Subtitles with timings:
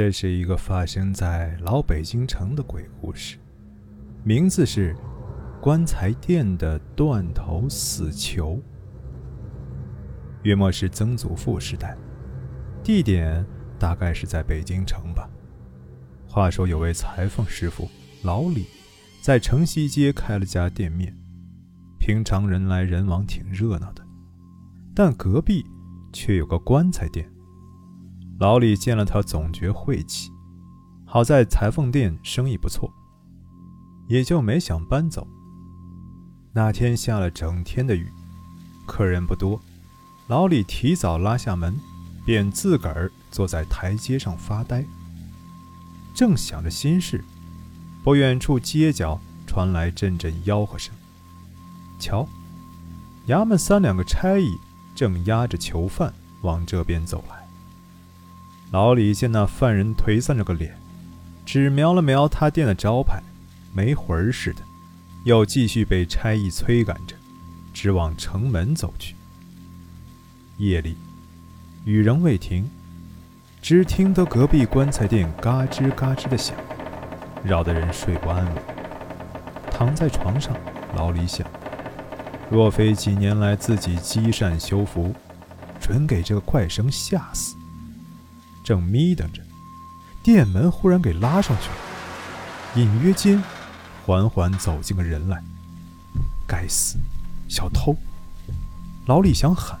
[0.00, 3.36] 这是一个发生在老北京城的鬼故事，
[4.24, 4.94] 名字是
[5.60, 8.54] 《棺材店的断头死囚》。
[10.42, 11.94] 约莫是曾祖父时代，
[12.82, 13.44] 地点
[13.78, 15.28] 大概是在北京城吧。
[16.26, 17.86] 话说有位裁缝师傅
[18.22, 18.64] 老李，
[19.20, 21.14] 在城西街开了家店面，
[21.98, 24.02] 平常人来人往，挺热闹的。
[24.94, 25.62] 但隔壁
[26.10, 27.30] 却有个棺材店。
[28.40, 30.32] 老李见了他，总觉晦气。
[31.04, 32.90] 好在裁缝店生意不错，
[34.08, 35.28] 也就没想搬走。
[36.54, 38.10] 那天下了整天的雨，
[38.86, 39.60] 客人不多，
[40.26, 41.78] 老李提早拉下门，
[42.24, 44.82] 便自个儿坐在台阶上发呆。
[46.14, 47.22] 正想着心事，
[48.02, 50.94] 不远处街角传来阵阵吆喝声。
[51.98, 52.26] 瞧，
[53.26, 54.56] 衙门三两个差役
[54.94, 57.46] 正押着囚犯往这边走来。
[58.70, 60.78] 老李见那犯人颓丧着个脸，
[61.44, 63.20] 只瞄了瞄他店的招牌，
[63.72, 64.62] 没魂儿似的，
[65.24, 67.16] 又继续被差役催赶着，
[67.74, 69.16] 直往城门走去。
[70.58, 70.96] 夜里，
[71.84, 72.70] 雨仍未停，
[73.60, 76.56] 只听得隔壁棺材店嘎吱嘎吱的响，
[77.42, 78.54] 扰得人睡不安稳。
[79.68, 80.56] 躺在床上，
[80.94, 81.44] 老李想：
[82.48, 85.12] 若非几年来自己积善修福，
[85.80, 87.56] 准给这个怪声吓死。
[88.70, 89.42] 正眯瞪着，
[90.22, 91.74] 店门忽然给拉上去了，
[92.76, 93.42] 隐约间，
[94.06, 95.42] 缓缓走进个人来。
[96.46, 96.96] 该死，
[97.48, 97.96] 小偷！
[99.06, 99.76] 老李想喊，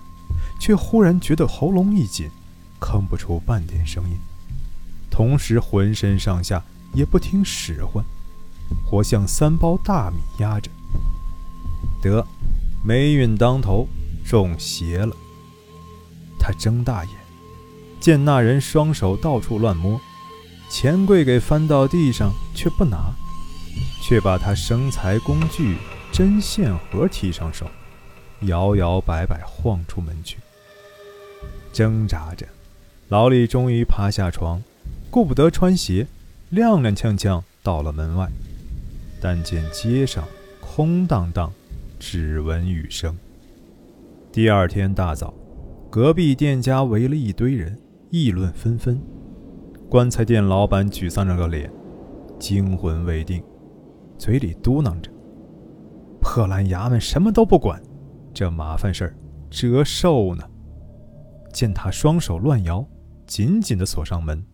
[0.58, 2.28] 却忽然觉得喉咙一紧，
[2.80, 4.18] 吭不出半点声音，
[5.08, 6.60] 同时浑身上下
[6.92, 8.04] 也不听使唤，
[8.84, 10.68] 活像三包大米压着。
[12.02, 12.26] 得，
[12.82, 13.86] 霉运当头，
[14.26, 15.14] 中邪了。
[16.40, 17.14] 他睁大眼。
[18.00, 20.00] 见那人双手到处乱摸，
[20.70, 23.12] 钱柜给翻到地上却不拿，
[24.02, 25.76] 却把他生财工具
[26.10, 27.66] 针线盒提上手，
[28.40, 30.38] 摇摇摆摆晃出门去。
[31.72, 32.46] 挣扎着，
[33.08, 34.62] 老李终于爬下床，
[35.10, 36.06] 顾不得穿鞋，
[36.52, 38.26] 踉踉跄跄到了门外。
[39.20, 40.24] 但见街上
[40.60, 41.52] 空荡荡，
[41.98, 43.14] 只闻雨声。
[44.32, 45.34] 第二天大早，
[45.90, 47.78] 隔壁店家围了一堆人。
[48.10, 49.00] 议论纷纷，
[49.88, 51.70] 棺材店老板沮丧着个脸，
[52.40, 53.40] 惊魂未定，
[54.18, 55.08] 嘴里嘟囔着
[56.20, 57.80] ：“破烂衙门什么都不管，
[58.34, 59.16] 这麻烦事儿
[59.48, 60.42] 折寿呢。”
[61.54, 62.84] 见他双手乱摇，
[63.28, 64.44] 紧紧地锁上门，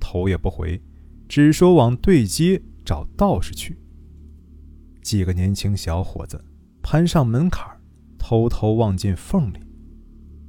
[0.00, 0.82] 头也不回，
[1.28, 3.78] 只说往对街找道士去。
[5.00, 6.44] 几个年轻小伙子
[6.82, 7.64] 攀上门槛，
[8.18, 9.60] 偷偷望进缝里，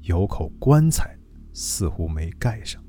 [0.01, 1.16] 有口棺材。
[1.59, 2.79] 似乎没盖上。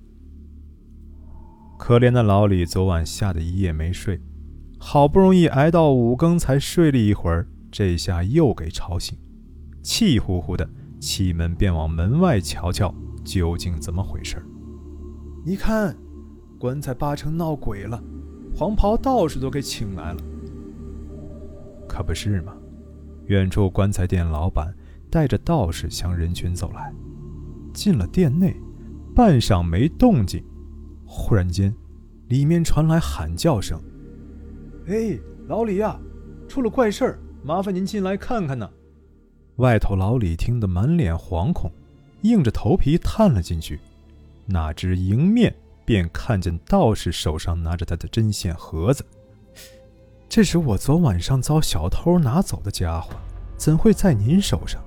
[1.79, 4.21] 可怜的老李昨晚吓得一夜没睡，
[4.79, 9.17] 好不容易挨到五更才睡了一会儿，这下又给吵醒，
[9.83, 10.69] 气呼呼的
[11.01, 14.37] 起门便往门外瞧瞧，究竟怎么回事
[15.47, 15.97] 你看，
[16.59, 17.99] 棺材八成闹鬼了，
[18.55, 20.21] 黄袍道士都给请来了。
[21.89, 22.55] 可不是吗？
[23.29, 24.75] 远处棺材店老板
[25.09, 26.93] 带着道士向人群走来。
[27.79, 28.57] 进了店内，
[29.15, 30.45] 半晌没动静，
[31.07, 31.73] 忽然间，
[32.27, 33.81] 里面传来喊叫声
[34.89, 35.17] ：“哎，
[35.47, 35.97] 老李呀，
[36.49, 38.69] 出了怪事儿，麻烦您进来看看呢。”
[39.59, 41.71] 外头老李听得满脸惶恐，
[42.23, 43.79] 硬着头皮探了进去，
[44.45, 49.07] 哪知迎面便看见道士手上拿着他的针线盒子。
[50.29, 53.15] 这是我昨晚上遭小偷拿走的家伙，
[53.57, 54.83] 怎会在您手上？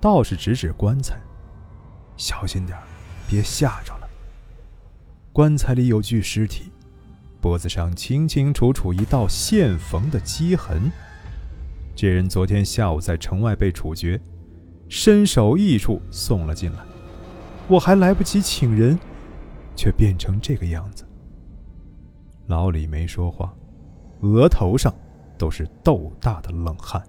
[0.00, 1.20] 道士指指棺材。
[2.20, 2.78] 小心点
[3.26, 4.06] 别吓着了。
[5.32, 6.70] 棺材里有具尸体，
[7.40, 10.92] 脖子上清清楚楚一道线缝的击痕。
[11.96, 14.20] 这人昨天下午在城外被处决，
[14.86, 16.80] 身首异处送了进来，
[17.68, 18.98] 我还来不及请人，
[19.74, 21.06] 却变成这个样子。
[22.48, 23.54] 老李没说话，
[24.20, 24.94] 额头上
[25.38, 27.02] 都是豆大的冷汗。